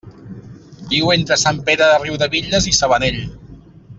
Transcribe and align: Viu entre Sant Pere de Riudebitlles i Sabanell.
Viu 0.93 1.11
entre 1.15 1.37
Sant 1.41 1.59
Pere 1.69 1.91
de 1.93 2.01
Riudebitlles 2.05 2.69
i 2.73 2.77
Sabanell. 2.79 3.23